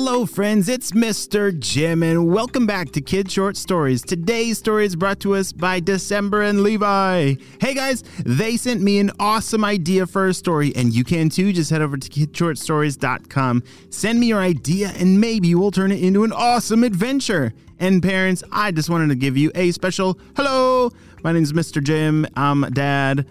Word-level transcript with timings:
Hello, 0.00 0.26
friends. 0.26 0.68
It's 0.68 0.92
Mr. 0.92 1.58
Jim, 1.58 2.04
and 2.04 2.32
welcome 2.32 2.66
back 2.66 2.92
to 2.92 3.00
Kid 3.00 3.28
Short 3.28 3.56
Stories. 3.56 4.00
Today's 4.00 4.56
story 4.56 4.86
is 4.86 4.94
brought 4.94 5.18
to 5.20 5.34
us 5.34 5.52
by 5.52 5.80
December 5.80 6.42
and 6.42 6.62
Levi. 6.62 7.34
Hey, 7.60 7.74
guys, 7.74 8.04
they 8.24 8.56
sent 8.56 8.80
me 8.80 9.00
an 9.00 9.10
awesome 9.18 9.64
idea 9.64 10.06
for 10.06 10.28
a 10.28 10.34
story, 10.34 10.72
and 10.76 10.94
you 10.94 11.02
can 11.02 11.28
too. 11.30 11.52
Just 11.52 11.70
head 11.70 11.82
over 11.82 11.96
to 11.96 12.08
kidshortstories.com, 12.08 13.64
send 13.90 14.20
me 14.20 14.28
your 14.28 14.38
idea, 14.40 14.92
and 14.96 15.20
maybe 15.20 15.52
we'll 15.56 15.72
turn 15.72 15.90
it 15.90 16.00
into 16.00 16.22
an 16.22 16.32
awesome 16.32 16.84
adventure. 16.84 17.52
And 17.80 18.00
parents, 18.00 18.44
I 18.52 18.70
just 18.70 18.88
wanted 18.88 19.08
to 19.08 19.16
give 19.16 19.36
you 19.36 19.50
a 19.56 19.72
special 19.72 20.16
hello. 20.36 20.92
My 21.24 21.32
name 21.32 21.42
is 21.42 21.52
Mr. 21.52 21.82
Jim. 21.82 22.24
I'm 22.36 22.60
dad, 22.72 23.26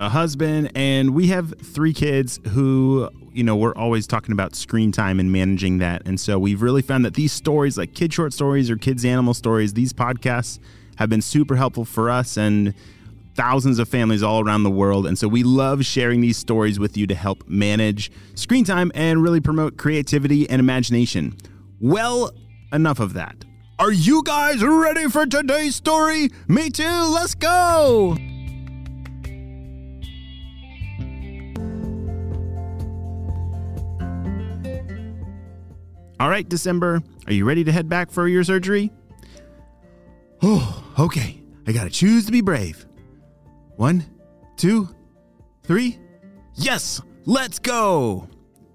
a 0.00 0.08
husband, 0.08 0.72
and 0.74 1.14
we 1.14 1.28
have 1.28 1.54
three 1.60 1.94
kids 1.94 2.40
who 2.48 3.08
you 3.32 3.44
know, 3.44 3.56
we're 3.56 3.74
always 3.74 4.06
talking 4.06 4.32
about 4.32 4.54
screen 4.54 4.92
time 4.92 5.20
and 5.20 5.30
managing 5.30 5.78
that. 5.78 6.02
And 6.06 6.18
so 6.18 6.38
we've 6.38 6.62
really 6.62 6.82
found 6.82 7.04
that 7.04 7.14
these 7.14 7.32
stories, 7.32 7.78
like 7.78 7.94
kid 7.94 8.12
short 8.12 8.32
stories 8.32 8.70
or 8.70 8.76
kids 8.76 9.04
animal 9.04 9.34
stories, 9.34 9.74
these 9.74 9.92
podcasts 9.92 10.58
have 10.96 11.08
been 11.08 11.22
super 11.22 11.56
helpful 11.56 11.84
for 11.84 12.10
us 12.10 12.36
and 12.36 12.74
thousands 13.34 13.78
of 13.78 13.88
families 13.88 14.22
all 14.22 14.44
around 14.44 14.64
the 14.64 14.70
world. 14.70 15.06
And 15.06 15.18
so 15.18 15.28
we 15.28 15.42
love 15.42 15.84
sharing 15.84 16.20
these 16.20 16.36
stories 16.36 16.78
with 16.78 16.96
you 16.96 17.06
to 17.06 17.14
help 17.14 17.48
manage 17.48 18.10
screen 18.34 18.64
time 18.64 18.92
and 18.94 19.22
really 19.22 19.40
promote 19.40 19.76
creativity 19.76 20.48
and 20.50 20.60
imagination. 20.60 21.36
Well, 21.80 22.32
enough 22.72 23.00
of 23.00 23.14
that. 23.14 23.36
Are 23.78 23.92
you 23.92 24.22
guys 24.22 24.62
ready 24.62 25.08
for 25.08 25.24
today's 25.24 25.74
story? 25.74 26.28
Me 26.48 26.68
too. 26.68 26.84
Let's 26.84 27.34
go. 27.34 28.16
All 36.20 36.28
right, 36.28 36.46
December, 36.46 37.02
are 37.26 37.32
you 37.32 37.46
ready 37.46 37.64
to 37.64 37.72
head 37.72 37.88
back 37.88 38.10
for 38.10 38.28
your 38.28 38.44
surgery? 38.44 38.92
Oh, 40.42 40.92
okay. 40.98 41.40
I 41.66 41.72
gotta 41.72 41.88
choose 41.88 42.26
to 42.26 42.32
be 42.32 42.42
brave. 42.42 42.84
One, 43.76 44.04
two, 44.58 44.94
three. 45.62 45.98
Yes, 46.56 47.00
let's 47.24 47.58
go, 47.58 48.28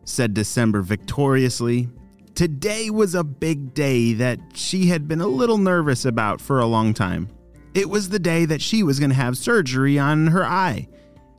said 0.06 0.34
December 0.34 0.82
victoriously. 0.82 1.88
Today 2.34 2.90
was 2.90 3.14
a 3.14 3.24
big 3.24 3.76
day 3.76 4.14
that 4.14 4.40
she 4.56 4.88
had 4.88 5.08
been 5.08 5.22
a 5.22 5.28
little 5.28 5.60
nervous 5.60 6.04
about 6.04 6.42
for 6.42 6.60
a 6.60 6.66
long 6.66 6.96
time. 6.96 7.30
It 7.76 7.88
was 7.88 8.10
the 8.10 8.18
day 8.18 8.46
that 8.46 8.62
she 8.62 8.82
was 8.82 8.98
going 8.98 9.12
to 9.12 9.16
have 9.16 9.38
surgery 9.38 10.00
on 10.00 10.26
her 10.28 10.44
eye. 10.44 10.88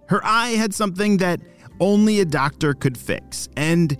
Her 0.08 0.24
eye 0.24 0.50
had 0.50 0.72
something 0.72 1.16
that 1.16 1.41
only 1.80 2.20
a 2.20 2.24
doctor 2.24 2.74
could 2.74 2.96
fix, 2.96 3.48
and 3.56 3.98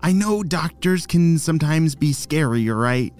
I 0.00 0.12
know 0.12 0.42
doctors 0.42 1.06
can 1.06 1.38
sometimes 1.38 1.94
be 1.94 2.12
scary, 2.12 2.68
right? 2.68 3.12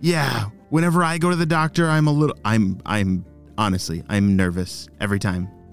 Yeah, 0.00 0.46
whenever 0.70 1.02
I 1.02 1.18
go 1.18 1.30
to 1.30 1.36
the 1.36 1.46
doctor, 1.46 1.88
I'm 1.88 2.06
a 2.06 2.12
little 2.12 2.36
I'm 2.44 2.80
I'm 2.84 3.24
honestly, 3.56 4.02
I'm 4.08 4.36
nervous 4.36 4.88
every 5.00 5.18
time. 5.18 5.48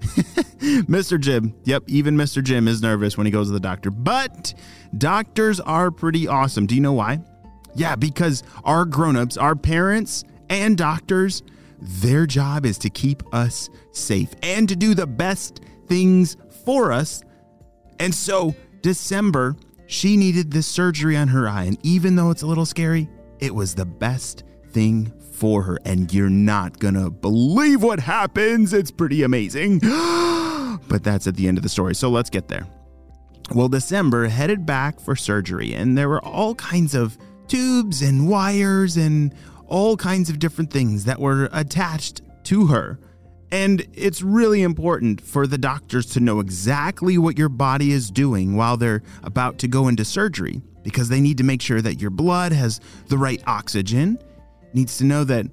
Mr. 0.86 1.20
Jim. 1.20 1.54
Yep, 1.64 1.84
even 1.86 2.16
Mr. 2.16 2.42
Jim 2.42 2.68
is 2.68 2.82
nervous 2.82 3.16
when 3.16 3.26
he 3.26 3.30
goes 3.30 3.48
to 3.48 3.52
the 3.52 3.60
doctor. 3.60 3.90
But 3.90 4.54
doctors 4.98 5.60
are 5.60 5.90
pretty 5.90 6.28
awesome. 6.28 6.66
Do 6.66 6.74
you 6.74 6.80
know 6.80 6.92
why? 6.92 7.20
Yeah, 7.74 7.96
because 7.96 8.42
our 8.64 8.84
grown-ups, 8.84 9.36
our 9.36 9.54
parents 9.54 10.24
and 10.48 10.78
doctors, 10.78 11.42
their 11.80 12.26
job 12.26 12.64
is 12.64 12.78
to 12.78 12.90
keep 12.90 13.22
us 13.34 13.68
safe 13.92 14.34
and 14.42 14.68
to 14.68 14.76
do 14.76 14.94
the 14.94 15.06
best 15.06 15.60
things 15.86 16.36
for 16.64 16.92
us. 16.92 17.22
And 17.98 18.14
so, 18.14 18.54
December 18.82 19.56
she 19.86 20.16
needed 20.16 20.50
this 20.50 20.66
surgery 20.66 21.16
on 21.16 21.28
her 21.28 21.48
eye, 21.48 21.64
and 21.64 21.78
even 21.82 22.16
though 22.16 22.30
it's 22.30 22.42
a 22.42 22.46
little 22.46 22.66
scary, 22.66 23.08
it 23.38 23.54
was 23.54 23.74
the 23.74 23.86
best 23.86 24.44
thing 24.70 25.12
for 25.32 25.62
her. 25.62 25.78
And 25.84 26.12
you're 26.12 26.30
not 26.30 26.78
gonna 26.78 27.10
believe 27.10 27.82
what 27.82 28.00
happens. 28.00 28.72
It's 28.72 28.90
pretty 28.90 29.22
amazing. 29.22 29.78
but 30.88 31.02
that's 31.02 31.26
at 31.26 31.36
the 31.36 31.48
end 31.48 31.58
of 31.58 31.62
the 31.62 31.68
story, 31.68 31.94
so 31.94 32.08
let's 32.08 32.30
get 32.30 32.48
there. 32.48 32.66
Well, 33.54 33.68
December 33.68 34.28
headed 34.28 34.66
back 34.66 34.98
for 34.98 35.14
surgery, 35.14 35.74
and 35.74 35.96
there 35.96 36.08
were 36.08 36.24
all 36.24 36.54
kinds 36.56 36.94
of 36.94 37.16
tubes 37.46 38.02
and 38.02 38.28
wires 38.28 38.96
and 38.96 39.32
all 39.66 39.96
kinds 39.96 40.30
of 40.30 40.38
different 40.38 40.72
things 40.72 41.04
that 41.04 41.20
were 41.20 41.48
attached 41.52 42.22
to 42.44 42.66
her. 42.66 42.98
And 43.50 43.86
it's 43.94 44.22
really 44.22 44.62
important 44.62 45.20
for 45.20 45.46
the 45.46 45.58
doctors 45.58 46.06
to 46.06 46.20
know 46.20 46.40
exactly 46.40 47.16
what 47.16 47.38
your 47.38 47.48
body 47.48 47.92
is 47.92 48.10
doing 48.10 48.56
while 48.56 48.76
they're 48.76 49.02
about 49.22 49.58
to 49.58 49.68
go 49.68 49.88
into 49.88 50.04
surgery 50.04 50.62
because 50.82 51.08
they 51.08 51.20
need 51.20 51.38
to 51.38 51.44
make 51.44 51.62
sure 51.62 51.80
that 51.80 52.00
your 52.00 52.10
blood 52.10 52.52
has 52.52 52.80
the 53.08 53.18
right 53.18 53.42
oxygen. 53.46 54.18
Needs 54.72 54.98
to 54.98 55.04
know 55.04 55.24
that 55.24 55.46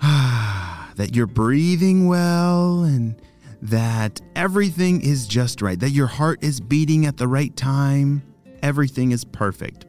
that 0.00 1.14
you're 1.14 1.26
breathing 1.26 2.08
well 2.08 2.82
and 2.82 3.20
that 3.62 4.20
everything 4.36 5.00
is 5.02 5.26
just 5.26 5.62
right, 5.62 5.78
that 5.80 5.90
your 5.90 6.06
heart 6.06 6.42
is 6.42 6.60
beating 6.60 7.06
at 7.06 7.16
the 7.16 7.26
right 7.28 7.54
time. 7.56 8.22
Everything 8.62 9.12
is 9.12 9.24
perfect. 9.24 9.86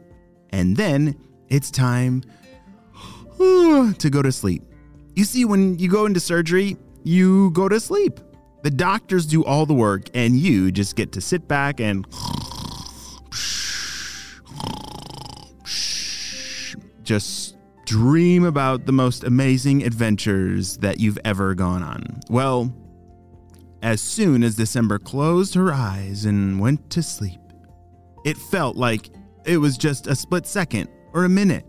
And 0.51 0.77
then 0.77 1.15
it's 1.49 1.71
time 1.71 2.23
to 3.37 4.09
go 4.09 4.21
to 4.21 4.31
sleep. 4.31 4.63
You 5.15 5.25
see, 5.25 5.45
when 5.45 5.77
you 5.79 5.89
go 5.89 6.05
into 6.05 6.19
surgery, 6.19 6.77
you 7.03 7.51
go 7.51 7.69
to 7.69 7.79
sleep. 7.79 8.19
The 8.61 8.71
doctors 8.71 9.25
do 9.25 9.43
all 9.45 9.65
the 9.65 9.73
work, 9.73 10.09
and 10.13 10.35
you 10.35 10.71
just 10.71 10.95
get 10.95 11.11
to 11.13 11.21
sit 11.21 11.47
back 11.47 11.79
and 11.79 12.05
just 17.03 17.55
dream 17.85 18.43
about 18.43 18.85
the 18.85 18.91
most 18.91 19.23
amazing 19.23 19.83
adventures 19.83 20.77
that 20.77 20.99
you've 20.99 21.17
ever 21.25 21.55
gone 21.55 21.81
on. 21.81 22.19
Well, 22.29 22.71
as 23.81 24.01
soon 24.01 24.43
as 24.43 24.55
December 24.55 24.99
closed 24.99 25.55
her 25.55 25.73
eyes 25.73 26.25
and 26.25 26.59
went 26.59 26.89
to 26.91 27.01
sleep, 27.01 27.39
it 28.25 28.37
felt 28.37 28.75
like 28.75 29.09
it 29.45 29.57
was 29.57 29.77
just 29.77 30.05
a 30.05 30.15
split 30.15 30.45
second 30.45 30.89
or 31.13 31.23
a 31.23 31.29
minute. 31.29 31.65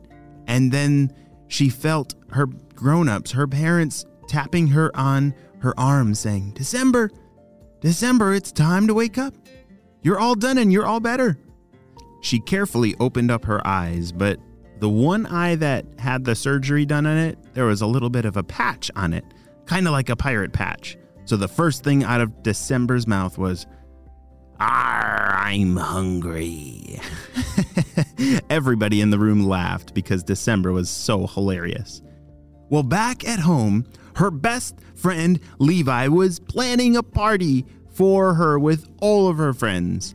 And 0.47 0.73
then 0.73 1.13
she 1.49 1.69
felt 1.69 2.15
her 2.33 2.47
grown 2.75 3.09
ups, 3.09 3.31
her 3.31 3.47
parents, 3.47 4.05
tapping 4.31 4.69
her 4.69 4.97
on 4.97 5.35
her 5.59 5.79
arm, 5.79 6.15
saying, 6.15 6.53
December, 6.53 7.11
December, 7.81 8.33
it's 8.33 8.53
time 8.53 8.87
to 8.87 8.95
wake 8.95 9.19
up. 9.19 9.35
You're 10.03 10.21
all 10.21 10.37
done 10.37 10.57
and 10.57 10.73
you're 10.73 10.87
all 10.87 11.01
better. 11.01 11.37
She 12.23 12.39
carefully 12.39 12.95
opened 13.01 13.31
up 13.31 13.45
her 13.45 13.67
eyes, 13.67 14.13
but 14.13 14.39
the 14.79 14.89
one 14.89 15.27
eye 15.27 15.57
that 15.57 15.85
had 15.99 16.25
the 16.25 16.37
surgery 16.37 16.87
done 16.87 17.07
on 17.07 17.19
it, 17.19 17.39
there 17.55 17.67
was 17.67 17.83
a 17.83 17.87
little 17.87 18.09
bit 18.09 18.25
of 18.25 18.37
a 18.37 18.43
patch 18.43 18.89
on 18.95 19.13
it, 19.13 19.25
kind 19.67 19.87
of 19.87 19.93
like 19.93 20.09
a 20.09 20.17
pirate 20.17 20.53
patch. 20.53 20.97
So 21.25 21.37
the 21.37 21.49
first 21.49 21.83
thing 21.83 22.05
out 22.05 22.21
of 22.21 22.43
December's 22.43 23.09
mouth 23.09 23.37
was, 23.37 23.67
I'm 24.61 25.77
hungry. 25.77 27.01
Everybody 28.51 29.01
in 29.01 29.11
the 29.11 29.19
room 29.19 29.45
laughed 29.45 29.93
because 29.93 30.23
December 30.23 30.73
was 30.73 30.89
so 30.89 31.27
hilarious. 31.27 32.03
Well, 32.69 32.85
back 32.85 33.27
at 33.27 33.41
home, 33.41 33.85
her 34.17 34.31
best 34.31 34.77
friend 34.95 35.41
Levi 35.59 36.09
was 36.09 36.39
planning 36.39 36.97
a 36.97 37.03
party 37.03 37.67
for 37.89 38.35
her 38.35 38.59
with 38.59 38.89
all 39.01 39.29
of 39.29 39.39
her 39.39 39.53
friends. 39.53 40.15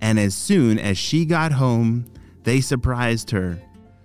And 0.00 0.18
as 0.18 0.34
soon 0.34 0.78
as 0.78 0.98
she 0.98 1.24
got 1.24 1.52
home, 1.52 2.06
they 2.42 2.60
surprised 2.60 3.30
her. 3.30 3.60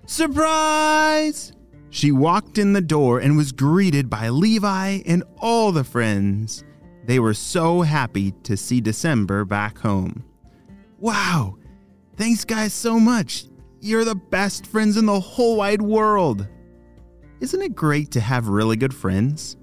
Surprise! 0.05 1.53
She 1.89 2.11
walked 2.11 2.57
in 2.57 2.73
the 2.73 2.81
door 2.81 3.19
and 3.19 3.35
was 3.35 3.51
greeted 3.51 4.09
by 4.09 4.29
Levi 4.29 5.01
and 5.05 5.23
all 5.39 5.71
the 5.71 5.83
friends. 5.83 6.63
They 7.05 7.19
were 7.19 7.33
so 7.33 7.81
happy 7.81 8.31
to 8.43 8.57
see 8.57 8.81
December 8.81 9.45
back 9.45 9.79
home. 9.79 10.23
Wow! 10.99 11.57
Thanks, 12.15 12.45
guys, 12.45 12.73
so 12.73 12.99
much. 12.99 13.45
You're 13.79 14.05
the 14.05 14.15
best 14.15 14.67
friends 14.67 14.97
in 14.97 15.05
the 15.05 15.19
whole 15.19 15.57
wide 15.57 15.81
world. 15.81 16.47
Isn't 17.39 17.61
it 17.61 17.75
great 17.75 18.11
to 18.11 18.19
have 18.19 18.47
really 18.47 18.75
good 18.75 18.93
friends? 18.93 19.57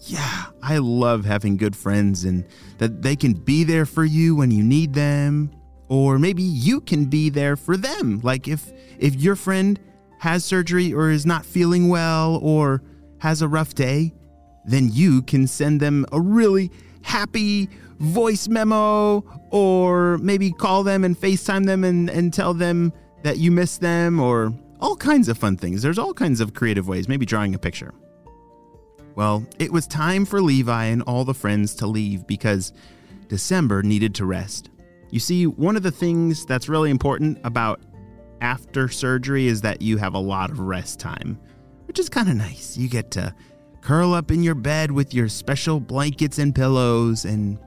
Yeah, 0.00 0.46
I 0.62 0.78
love 0.78 1.24
having 1.24 1.58
good 1.58 1.76
friends 1.76 2.24
and 2.24 2.46
that 2.78 3.02
they 3.02 3.16
can 3.16 3.34
be 3.34 3.64
there 3.64 3.84
for 3.84 4.04
you 4.04 4.34
when 4.34 4.50
you 4.50 4.64
need 4.64 4.94
them 4.94 5.50
or 5.88 6.18
maybe 6.18 6.42
you 6.42 6.80
can 6.80 7.04
be 7.04 7.28
there 7.28 7.56
for 7.56 7.76
them. 7.76 8.20
Like 8.22 8.48
if 8.48 8.72
if 8.98 9.16
your 9.16 9.36
friend 9.36 9.78
has 10.18 10.44
surgery 10.44 10.94
or 10.94 11.10
is 11.10 11.26
not 11.26 11.44
feeling 11.44 11.88
well 11.88 12.36
or 12.42 12.82
has 13.18 13.42
a 13.42 13.48
rough 13.48 13.74
day, 13.74 14.14
then 14.64 14.88
you 14.90 15.20
can 15.22 15.46
send 15.46 15.80
them 15.80 16.06
a 16.12 16.20
really 16.20 16.70
happy 17.02 17.68
voice 17.98 18.48
memo 18.48 19.22
or 19.50 20.16
maybe 20.18 20.50
call 20.52 20.82
them 20.82 21.04
and 21.04 21.18
FaceTime 21.18 21.66
them 21.66 21.84
and, 21.84 22.08
and 22.08 22.32
tell 22.32 22.54
them 22.54 22.92
that 23.22 23.38
you 23.38 23.50
miss 23.50 23.76
them 23.78 24.20
or 24.20 24.54
all 24.80 24.96
kinds 24.96 25.28
of 25.28 25.38
fun 25.38 25.56
things. 25.56 25.82
There's 25.82 25.98
all 25.98 26.14
kinds 26.14 26.40
of 26.40 26.54
creative 26.54 26.88
ways, 26.88 27.08
maybe 27.08 27.26
drawing 27.26 27.54
a 27.54 27.58
picture. 27.58 27.94
Well, 29.14 29.44
it 29.58 29.72
was 29.72 29.86
time 29.86 30.24
for 30.24 30.40
Levi 30.40 30.84
and 30.84 31.02
all 31.02 31.24
the 31.24 31.34
friends 31.34 31.74
to 31.76 31.86
leave 31.86 32.26
because 32.26 32.72
December 33.28 33.82
needed 33.82 34.14
to 34.16 34.24
rest. 34.24 34.70
You 35.10 35.20
see, 35.20 35.46
one 35.46 35.76
of 35.76 35.82
the 35.82 35.90
things 35.90 36.46
that's 36.46 36.68
really 36.68 36.90
important 36.90 37.38
about 37.44 37.80
after 38.40 38.88
surgery 38.88 39.46
is 39.46 39.60
that 39.60 39.82
you 39.82 39.98
have 39.98 40.14
a 40.14 40.18
lot 40.18 40.50
of 40.50 40.60
rest 40.60 41.00
time, 41.00 41.38
which 41.86 41.98
is 41.98 42.08
kind 42.08 42.28
of 42.28 42.36
nice. 42.36 42.76
You 42.76 42.88
get 42.88 43.10
to 43.12 43.34
curl 43.80 44.14
up 44.14 44.30
in 44.30 44.42
your 44.42 44.54
bed 44.54 44.90
with 44.90 45.12
your 45.12 45.28
special 45.28 45.80
blankets 45.80 46.38
and 46.38 46.54
pillows 46.54 47.24
and 47.24 47.58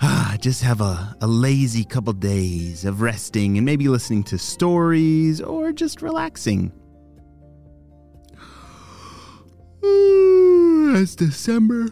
Ah, 0.00 0.36
just 0.40 0.62
have 0.62 0.80
a, 0.80 1.16
a 1.20 1.26
lazy 1.26 1.84
couple 1.84 2.12
days 2.12 2.84
of 2.84 3.00
resting 3.00 3.56
and 3.56 3.64
maybe 3.64 3.88
listening 3.88 4.24
to 4.24 4.38
stories 4.38 5.40
or 5.40 5.72
just 5.72 6.02
relaxing. 6.02 6.72
As 10.94 11.16
December 11.16 11.88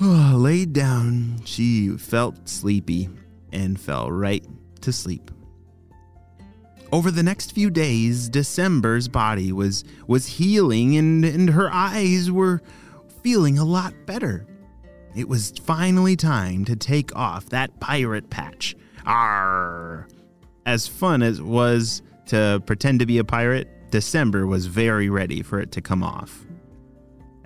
oh, 0.00 0.34
laid 0.36 0.72
down, 0.72 1.40
she 1.44 1.90
felt 1.96 2.48
sleepy 2.48 3.08
and 3.52 3.78
fell 3.80 4.10
right 4.10 4.44
to 4.82 4.92
sleep. 4.92 5.30
Over 6.92 7.10
the 7.10 7.22
next 7.22 7.52
few 7.52 7.68
days, 7.68 8.28
December's 8.28 9.08
body 9.08 9.52
was 9.52 9.84
was 10.06 10.26
healing 10.26 10.96
and, 10.96 11.24
and 11.24 11.50
her 11.50 11.70
eyes 11.72 12.30
were 12.30 12.62
feeling 13.22 13.58
a 13.58 13.64
lot 13.64 13.92
better. 14.06 14.46
It 15.16 15.30
was 15.30 15.50
finally 15.64 16.14
time 16.14 16.66
to 16.66 16.76
take 16.76 17.16
off 17.16 17.46
that 17.46 17.80
pirate 17.80 18.28
patch. 18.28 18.76
Arr! 19.06 20.06
As 20.66 20.86
fun 20.86 21.22
as 21.22 21.38
it 21.38 21.44
was 21.46 22.02
to 22.26 22.62
pretend 22.66 23.00
to 23.00 23.06
be 23.06 23.16
a 23.16 23.24
pirate, 23.24 23.90
December 23.90 24.46
was 24.46 24.66
very 24.66 25.08
ready 25.08 25.40
for 25.40 25.58
it 25.58 25.72
to 25.72 25.80
come 25.80 26.02
off. 26.02 26.44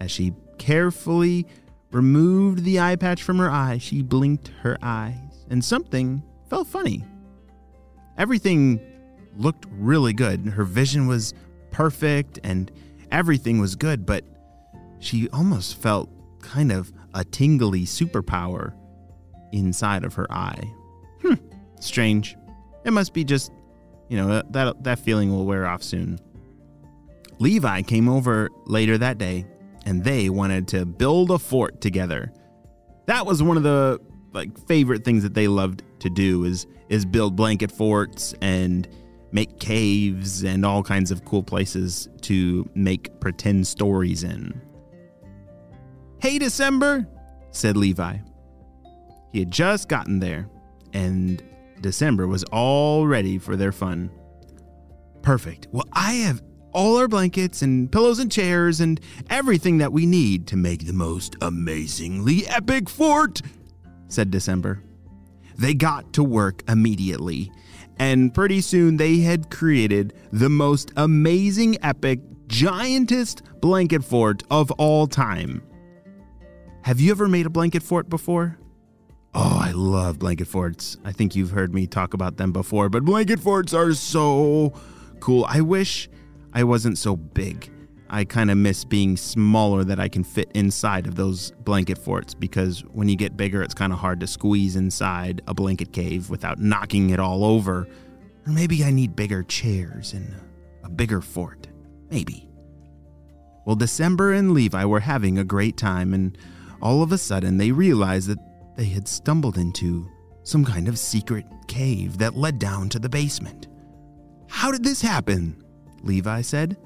As 0.00 0.10
she 0.10 0.32
carefully 0.58 1.46
removed 1.92 2.64
the 2.64 2.80
eye 2.80 2.96
patch 2.96 3.22
from 3.22 3.38
her 3.38 3.50
eye, 3.50 3.78
she 3.78 4.02
blinked 4.02 4.48
her 4.62 4.76
eyes, 4.82 5.46
and 5.48 5.64
something 5.64 6.24
felt 6.48 6.66
funny. 6.66 7.04
Everything 8.18 8.80
looked 9.36 9.66
really 9.70 10.12
good. 10.12 10.44
Her 10.44 10.64
vision 10.64 11.06
was 11.06 11.34
perfect 11.70 12.40
and 12.42 12.68
everything 13.12 13.60
was 13.60 13.76
good, 13.76 14.04
but 14.04 14.24
she 14.98 15.28
almost 15.28 15.76
felt 15.76 16.10
kind 16.40 16.72
of 16.72 16.92
a 17.14 17.24
tingly 17.24 17.82
superpower 17.82 18.74
inside 19.52 20.04
of 20.04 20.14
her 20.14 20.30
eye. 20.32 20.62
Hmm, 21.22 21.34
strange. 21.80 22.36
It 22.84 22.92
must 22.92 23.12
be 23.12 23.24
just, 23.24 23.52
you 24.08 24.16
know, 24.16 24.42
that 24.50 24.82
that 24.84 24.98
feeling 24.98 25.30
will 25.30 25.44
wear 25.44 25.66
off 25.66 25.82
soon. 25.82 26.18
Levi 27.38 27.82
came 27.82 28.08
over 28.08 28.50
later 28.66 28.98
that 28.98 29.18
day 29.18 29.46
and 29.86 30.04
they 30.04 30.28
wanted 30.28 30.68
to 30.68 30.84
build 30.84 31.30
a 31.30 31.38
fort 31.38 31.80
together. 31.80 32.32
That 33.06 33.26
was 33.26 33.42
one 33.42 33.56
of 33.56 33.62
the 33.62 33.98
like 34.32 34.56
favorite 34.66 35.04
things 35.04 35.22
that 35.22 35.34
they 35.34 35.48
loved 35.48 35.82
to 36.00 36.10
do 36.10 36.44
is 36.44 36.66
is 36.88 37.04
build 37.04 37.36
blanket 37.36 37.72
forts 37.72 38.34
and 38.40 38.88
make 39.32 39.58
caves 39.58 40.42
and 40.42 40.66
all 40.66 40.82
kinds 40.82 41.10
of 41.10 41.24
cool 41.24 41.42
places 41.42 42.08
to 42.22 42.68
make 42.74 43.20
pretend 43.20 43.66
stories 43.66 44.24
in. 44.24 44.60
Hey, 46.20 46.38
December, 46.38 47.06
said 47.50 47.76
Levi. 47.76 48.18
He 49.32 49.38
had 49.38 49.50
just 49.50 49.88
gotten 49.88 50.20
there, 50.20 50.48
and 50.92 51.42
December 51.80 52.26
was 52.26 52.44
all 52.52 53.06
ready 53.06 53.38
for 53.38 53.56
their 53.56 53.72
fun. 53.72 54.10
Perfect. 55.22 55.68
Well, 55.70 55.86
I 55.92 56.12
have 56.14 56.42
all 56.72 56.98
our 56.98 57.08
blankets 57.08 57.62
and 57.62 57.90
pillows 57.90 58.18
and 58.18 58.30
chairs 58.30 58.80
and 58.80 59.00
everything 59.28 59.78
that 59.78 59.92
we 59.92 60.06
need 60.06 60.46
to 60.48 60.56
make 60.56 60.86
the 60.86 60.92
most 60.92 61.36
amazingly 61.40 62.46
epic 62.48 62.88
fort, 62.88 63.40
said 64.08 64.30
December. 64.30 64.82
They 65.56 65.74
got 65.74 66.12
to 66.14 66.24
work 66.24 66.62
immediately 66.68 67.50
and 68.00 68.32
pretty 68.32 68.62
soon 68.62 68.96
they 68.96 69.18
had 69.18 69.50
created 69.50 70.14
the 70.32 70.48
most 70.48 70.90
amazing, 70.96 71.76
epic, 71.84 72.20
giantest 72.46 73.42
blanket 73.60 74.02
fort 74.02 74.42
of 74.50 74.70
all 74.72 75.06
time. 75.06 75.62
Have 76.82 76.98
you 77.00 77.10
ever 77.10 77.28
made 77.28 77.46
a 77.46 77.50
blanket 77.50 77.82
fort 77.82 78.08
before? 78.08 78.58
Oh, 79.34 79.58
I 79.62 79.72
love 79.72 80.18
blanket 80.18 80.48
forts. 80.48 80.96
I 81.04 81.12
think 81.12 81.36
you've 81.36 81.50
heard 81.50 81.74
me 81.74 81.86
talk 81.86 82.14
about 82.14 82.36
them 82.36 82.52
before, 82.52 82.88
but 82.88 83.04
blanket 83.04 83.38
forts 83.38 83.72
are 83.74 83.92
so 83.92 84.72
cool. 85.20 85.44
I 85.46 85.60
wish 85.60 86.08
I 86.52 86.64
wasn't 86.64 86.98
so 86.98 87.16
big. 87.16 87.70
I 88.08 88.24
kind 88.24 88.50
of 88.50 88.56
miss 88.56 88.84
being 88.84 89.16
smaller 89.16 89.84
that 89.84 90.00
I 90.00 90.08
can 90.08 90.24
fit 90.24 90.50
inside 90.54 91.06
of 91.06 91.14
those 91.14 91.52
blanket 91.60 91.96
forts 91.96 92.34
because 92.34 92.80
when 92.92 93.08
you 93.08 93.14
get 93.14 93.36
bigger, 93.36 93.62
it's 93.62 93.74
kind 93.74 93.92
of 93.92 94.00
hard 94.00 94.18
to 94.20 94.26
squeeze 94.26 94.74
inside 94.74 95.42
a 95.46 95.54
blanket 95.54 95.92
cave 95.92 96.28
without 96.28 96.58
knocking 96.58 97.10
it 97.10 97.20
all 97.20 97.44
over. 97.44 97.86
Or 98.46 98.52
maybe 98.52 98.82
I 98.82 98.90
need 98.90 99.14
bigger 99.14 99.44
chairs 99.44 100.12
and 100.12 100.34
a 100.82 100.88
bigger 100.88 101.20
fort. 101.20 101.68
Maybe. 102.10 102.48
Well, 103.64 103.76
December 103.76 104.32
and 104.32 104.52
Levi 104.52 104.84
were 104.86 105.00
having 105.00 105.38
a 105.38 105.44
great 105.44 105.76
time, 105.76 106.12
and 106.12 106.36
all 106.82 107.02
of 107.02 107.12
a 107.12 107.18
sudden 107.18 107.56
they 107.56 107.72
realized 107.72 108.28
that 108.28 108.38
they 108.76 108.86
had 108.86 109.06
stumbled 109.06 109.58
into 109.58 110.08
some 110.42 110.64
kind 110.64 110.88
of 110.88 110.98
secret 110.98 111.44
cave 111.68 112.18
that 112.18 112.36
led 112.36 112.58
down 112.58 112.88
to 112.88 112.98
the 112.98 113.08
basement. 113.08 113.68
How 114.48 114.72
did 114.72 114.84
this 114.84 115.00
happen? 115.00 115.62
Levi 116.02 116.40
said. 116.40 116.76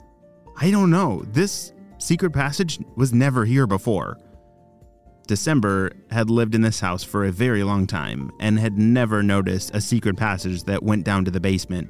I 0.57 0.71
don't 0.71 0.91
know. 0.91 1.23
This 1.29 1.73
secret 1.99 2.33
passage 2.33 2.79
was 2.97 3.13
never 3.13 3.45
here 3.45 3.67
before. 3.67 4.19
December 5.27 5.93
had 6.11 6.29
lived 6.29 6.55
in 6.55 6.61
this 6.61 6.81
house 6.81 7.03
for 7.03 7.25
a 7.25 7.33
very 7.33 7.63
long 7.65 7.87
time 7.87 8.31
and 8.41 8.59
had 8.59 8.77
never 8.77 9.23
noticed 9.23 9.75
a 9.75 9.81
secret 9.81 10.17
passage 10.17 10.65
that 10.65 10.83
went 10.83 11.05
down 11.05 11.25
to 11.25 11.31
the 11.31 11.41
basement. 11.41 11.89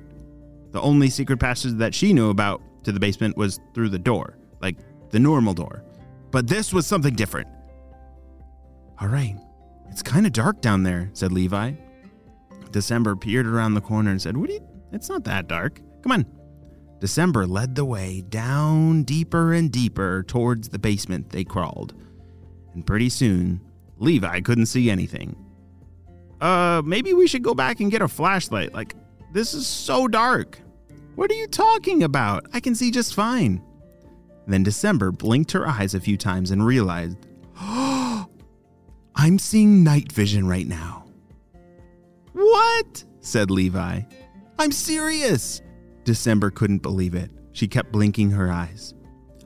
The 0.71 0.81
only 0.81 1.11
secret 1.11 1.40
passage 1.40 1.73
that 1.79 1.95
she 1.95 2.12
knew 2.12 2.31
about 2.31 2.62
to 2.85 2.93
the 2.93 3.00
basement 3.00 3.37
was 3.37 3.59
through 3.75 3.88
the 3.88 3.99
door, 3.99 4.38
like 4.61 4.76
the 5.11 5.19
normal 5.19 5.55
door. 5.55 5.83
But 6.31 6.47
this 6.47 6.73
was 6.73 6.87
something 6.87 7.14
different. 7.14 7.49
All 9.01 9.09
right, 9.09 9.37
it's 9.91 10.03
kind 10.03 10.27
of 10.27 10.33
dark 10.33 10.61
down 10.61 10.83
there, 10.83 11.11
said 11.13 11.33
Levi. 11.33 11.73
December 12.71 13.15
peered 13.15 13.47
around 13.47 13.75
the 13.75 13.81
corner 13.81 14.11
and 14.11 14.21
said, 14.21 14.37
What 14.37 14.51
you? 14.51 14.61
It's 14.93 15.09
not 15.09 15.25
that 15.25 15.49
dark. 15.49 15.81
Come 16.03 16.13
on. 16.13 16.27
December 17.01 17.47
led 17.47 17.75
the 17.75 17.85
way 17.85 18.23
down 18.29 19.03
deeper 19.03 19.53
and 19.53 19.71
deeper 19.71 20.23
towards 20.25 20.69
the 20.69 20.79
basement 20.79 21.31
they 21.31 21.45
crawled. 21.45 21.95
And 22.73 22.87
pretty 22.87 23.11
soon, 23.11 23.61
Levi 23.99 24.41
couldn't 24.41 24.67
see 24.67 24.91
anything. 24.91 25.37
Uh, 26.41 26.83
maybe 26.85 27.15
we 27.15 27.27
should 27.27 27.43
go 27.43 27.55
back 27.55 27.81
and 27.81 27.91
get 27.91 28.03
a 28.03 28.09
flashlight. 28.09 28.75
Like, 28.75 28.95
this 29.33 29.55
is 29.55 29.67
so 29.67 30.09
dark. 30.09 30.59
What 31.15 31.31
are 31.31 31.35
you 31.35 31.47
talking 31.47 32.03
about? 32.03 32.47
I 32.53 32.61
can 32.61 32.75
see 32.75 32.91
just 32.91 33.15
fine. 33.15 33.63
Then 34.47 34.63
December 34.63 35.13
blinked 35.13 35.53
her 35.53 35.67
eyes 35.69 35.95
a 35.95 36.01
few 36.01 36.17
times 36.17 36.51
and 36.51 36.65
realized, 36.65 37.19
I'm 39.16 39.38
seeing 39.38 39.85
night 39.85 40.12
vision 40.12 40.47
right 40.47 40.66
now. 40.66 41.04
What? 42.33 43.04
said 43.21 43.50
Levi. 43.50 44.02
I'm 44.59 44.73
serious. 44.73 45.62
December 46.04 46.50
couldn't 46.50 46.83
believe 46.83 47.14
it. 47.14 47.30
She 47.52 47.68
kept 47.68 47.92
blinking 47.92 48.30
her 48.33 48.50
eyes. 48.50 48.94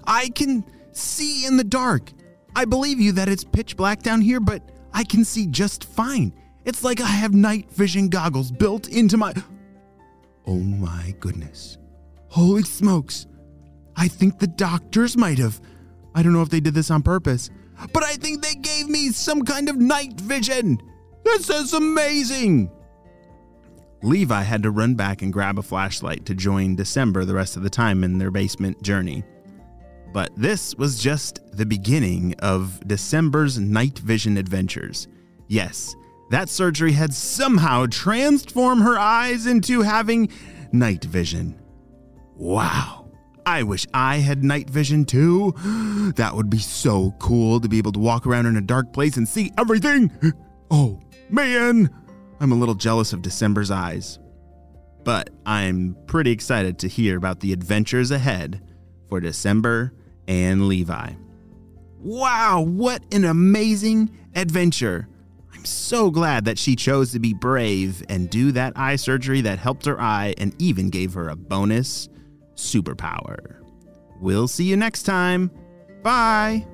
I 0.04 0.30
can 0.30 0.64
see 0.92 1.46
in 1.46 1.56
the 1.56 1.64
dark. 1.64 2.10
I 2.56 2.64
believe 2.64 2.98
you 2.98 3.12
that 3.12 3.28
it's 3.28 3.44
pitch 3.44 3.76
black 3.76 4.02
down 4.02 4.20
here, 4.20 4.40
but 4.40 4.62
I 4.92 5.04
can 5.04 5.24
see 5.24 5.46
just 5.46 5.84
fine. 5.84 6.32
It's 6.64 6.82
like 6.82 7.00
I 7.00 7.06
have 7.06 7.34
night 7.34 7.70
vision 7.70 8.08
goggles 8.08 8.50
built 8.50 8.88
into 8.88 9.16
my. 9.16 9.32
Oh 10.46 10.58
my 10.58 11.14
goodness. 11.20 11.78
Holy 12.28 12.62
smokes. 12.62 13.26
I 13.96 14.08
think 14.08 14.38
the 14.38 14.46
doctors 14.46 15.16
might 15.16 15.38
have. 15.38 15.60
I 16.14 16.22
don't 16.22 16.32
know 16.32 16.42
if 16.42 16.48
they 16.48 16.60
did 16.60 16.74
this 16.74 16.90
on 16.90 17.02
purpose, 17.02 17.50
but 17.92 18.04
I 18.04 18.14
think 18.14 18.42
they 18.42 18.54
gave 18.54 18.88
me 18.88 19.10
some 19.10 19.42
kind 19.42 19.68
of 19.68 19.76
night 19.76 20.20
vision. 20.20 20.80
This 21.24 21.50
is 21.50 21.72
amazing. 21.72 22.70
Levi 24.02 24.42
had 24.42 24.62
to 24.62 24.70
run 24.70 24.94
back 24.94 25.22
and 25.22 25.32
grab 25.32 25.58
a 25.58 25.62
flashlight 25.62 26.24
to 26.26 26.34
join 26.34 26.76
December 26.76 27.24
the 27.24 27.34
rest 27.34 27.56
of 27.56 27.62
the 27.62 27.70
time 27.70 28.04
in 28.04 28.18
their 28.18 28.30
basement 28.30 28.80
journey. 28.82 29.24
But 30.12 30.30
this 30.36 30.74
was 30.76 31.02
just 31.02 31.40
the 31.52 31.66
beginning 31.66 32.34
of 32.38 32.80
December's 32.86 33.58
night 33.58 33.98
vision 33.98 34.36
adventures. 34.36 35.08
Yes, 35.48 35.94
that 36.30 36.48
surgery 36.48 36.92
had 36.92 37.12
somehow 37.12 37.86
transformed 37.86 38.82
her 38.82 38.98
eyes 38.98 39.46
into 39.46 39.82
having 39.82 40.30
night 40.72 41.04
vision. 41.04 41.60
Wow. 42.36 43.07
I 43.48 43.62
wish 43.62 43.86
I 43.94 44.16
had 44.16 44.44
night 44.44 44.68
vision 44.68 45.06
too. 45.06 45.54
That 46.16 46.34
would 46.34 46.50
be 46.50 46.58
so 46.58 47.14
cool 47.18 47.60
to 47.60 47.68
be 47.68 47.78
able 47.78 47.92
to 47.92 47.98
walk 47.98 48.26
around 48.26 48.46
in 48.46 48.56
a 48.56 48.62
dark 48.62 48.92
place 48.92 49.16
and 49.16 49.26
see 49.26 49.52
everything. 49.56 50.12
Oh, 50.70 51.00
man. 51.30 51.88
I'm 52.40 52.52
a 52.52 52.54
little 52.54 52.74
jealous 52.74 53.14
of 53.14 53.22
December's 53.22 53.70
eyes. 53.70 54.18
But 55.02 55.30
I'm 55.46 55.96
pretty 56.06 56.30
excited 56.30 56.78
to 56.80 56.88
hear 56.88 57.16
about 57.16 57.40
the 57.40 57.54
adventures 57.54 58.10
ahead 58.10 58.60
for 59.08 59.18
December 59.18 59.94
and 60.26 60.68
Levi. 60.68 61.12
Wow, 62.00 62.60
what 62.60 63.02
an 63.14 63.24
amazing 63.24 64.10
adventure! 64.34 65.08
I'm 65.54 65.64
so 65.64 66.10
glad 66.10 66.44
that 66.44 66.58
she 66.58 66.76
chose 66.76 67.12
to 67.12 67.18
be 67.18 67.32
brave 67.32 68.04
and 68.10 68.28
do 68.28 68.52
that 68.52 68.74
eye 68.76 68.96
surgery 68.96 69.40
that 69.40 69.58
helped 69.58 69.86
her 69.86 69.98
eye 69.98 70.34
and 70.36 70.54
even 70.60 70.90
gave 70.90 71.14
her 71.14 71.30
a 71.30 71.36
bonus 71.36 72.10
superpower. 72.58 73.56
We'll 74.20 74.48
see 74.48 74.64
you 74.64 74.76
next 74.76 75.04
time. 75.04 75.50
Bye. 76.02 76.66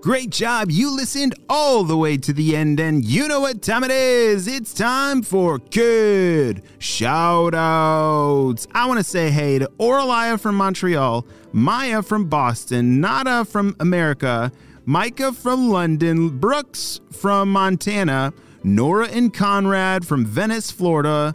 Great 0.00 0.30
job. 0.30 0.70
You 0.70 0.94
listened 0.96 1.34
all 1.48 1.84
the 1.84 1.96
way 1.96 2.16
to 2.16 2.32
the 2.32 2.56
end, 2.56 2.80
and 2.80 3.04
you 3.04 3.28
know 3.28 3.40
what 3.40 3.60
time 3.60 3.84
it 3.84 3.90
is. 3.90 4.48
It's 4.48 4.72
time 4.72 5.22
for 5.22 5.58
Kid 5.58 6.62
Shout 6.78 7.54
Outs. 7.54 8.66
I 8.72 8.86
want 8.86 8.98
to 8.98 9.04
say 9.04 9.30
hey 9.30 9.58
to 9.58 9.70
Oralia 9.78 10.40
from 10.40 10.54
Montreal, 10.54 11.26
Maya 11.52 12.02
from 12.02 12.28
Boston, 12.30 13.00
Nada 13.00 13.44
from 13.44 13.76
America, 13.78 14.50
Micah 14.84 15.32
from 15.32 15.68
London, 15.68 16.38
Brooks 16.38 17.00
from 17.12 17.52
Montana, 17.52 18.32
Nora 18.64 19.08
and 19.08 19.32
Conrad 19.32 20.06
from 20.06 20.24
Venice, 20.24 20.70
Florida, 20.70 21.34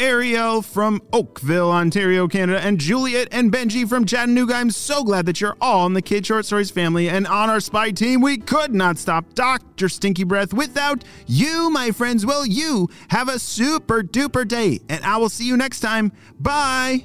Ariel 0.00 0.62
from 0.62 1.02
Oakville, 1.12 1.70
Ontario, 1.70 2.26
Canada, 2.26 2.58
and 2.60 2.80
Juliet 2.80 3.28
and 3.32 3.52
Benji 3.52 3.86
from 3.86 4.06
Chattanooga. 4.06 4.54
I'm 4.54 4.70
so 4.70 5.04
glad 5.04 5.26
that 5.26 5.40
you're 5.40 5.56
all 5.60 5.86
in 5.86 5.92
the 5.92 6.00
Kid 6.00 6.24
Short 6.24 6.46
Stories 6.46 6.70
family 6.70 7.10
and 7.10 7.26
on 7.26 7.50
our 7.50 7.60
spy 7.60 7.90
team. 7.90 8.22
We 8.22 8.38
could 8.38 8.74
not 8.74 8.96
stop 8.96 9.34
Dr. 9.34 9.90
Stinky 9.90 10.24
Breath 10.24 10.54
without 10.54 11.04
you, 11.26 11.68
my 11.70 11.90
friends. 11.90 12.24
Well, 12.24 12.46
you 12.46 12.88
have 13.08 13.28
a 13.28 13.38
super 13.38 14.02
duper 14.02 14.48
day, 14.48 14.80
and 14.88 15.04
I 15.04 15.18
will 15.18 15.28
see 15.28 15.46
you 15.46 15.56
next 15.56 15.80
time. 15.80 16.12
Bye. 16.38 17.04